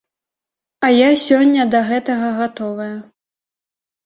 [0.87, 2.89] І я сёння да гэтага гатовая.